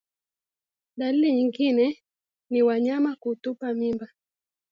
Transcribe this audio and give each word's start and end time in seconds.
Dalili 0.97 1.31
nyingine 1.33 1.97
ni 2.49 2.63
wanyama 2.63 3.15
kutupa 3.15 3.73
mimba 3.73 4.07